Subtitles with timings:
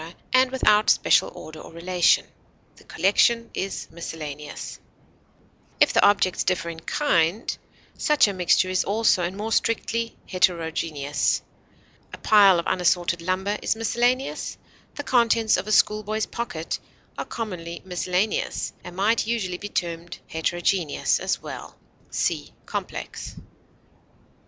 [0.33, 2.25] and without special order or relation,
[2.77, 4.79] the collection is miscellaneous;
[5.79, 7.55] if the objects differ in kind,
[7.99, 11.43] such a mixture is also, and more strictly, heterogeneous;
[12.11, 14.57] a pile of unassorted lumber is miscellaneous;
[14.95, 16.79] the contents of a school boy's pocket
[17.15, 21.77] are commonly miscellaneous and might usually be termed heterogeneous as well.
[22.09, 23.35] See COMPLEX.